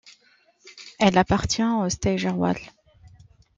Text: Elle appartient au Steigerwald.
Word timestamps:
Elle 0.97 1.19
appartient 1.19 1.63
au 1.63 1.87
Steigerwald. 1.87 2.57